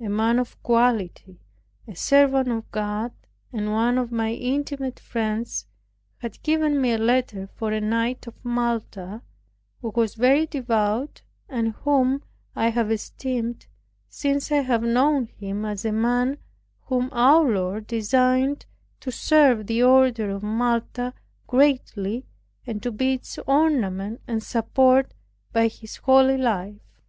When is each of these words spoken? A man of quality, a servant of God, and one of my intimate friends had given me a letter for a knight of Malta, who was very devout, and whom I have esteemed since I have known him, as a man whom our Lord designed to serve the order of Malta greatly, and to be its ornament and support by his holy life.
A 0.00 0.08
man 0.08 0.40
of 0.40 0.60
quality, 0.64 1.38
a 1.86 1.94
servant 1.94 2.48
of 2.48 2.68
God, 2.72 3.12
and 3.52 3.70
one 3.70 3.98
of 3.98 4.10
my 4.10 4.32
intimate 4.32 4.98
friends 4.98 5.66
had 6.18 6.42
given 6.42 6.80
me 6.80 6.90
a 6.90 6.98
letter 6.98 7.46
for 7.46 7.70
a 7.70 7.80
knight 7.80 8.26
of 8.26 8.34
Malta, 8.44 9.22
who 9.80 9.90
was 9.94 10.16
very 10.16 10.44
devout, 10.44 11.22
and 11.48 11.68
whom 11.84 12.24
I 12.56 12.70
have 12.70 12.90
esteemed 12.90 13.68
since 14.08 14.50
I 14.50 14.62
have 14.62 14.82
known 14.82 15.26
him, 15.26 15.64
as 15.64 15.84
a 15.84 15.92
man 15.92 16.38
whom 16.86 17.08
our 17.12 17.44
Lord 17.48 17.86
designed 17.86 18.66
to 18.98 19.12
serve 19.12 19.68
the 19.68 19.84
order 19.84 20.30
of 20.30 20.42
Malta 20.42 21.14
greatly, 21.46 22.26
and 22.66 22.82
to 22.82 22.90
be 22.90 23.12
its 23.14 23.38
ornament 23.46 24.20
and 24.26 24.42
support 24.42 25.14
by 25.52 25.68
his 25.68 25.94
holy 25.98 26.38
life. 26.38 27.00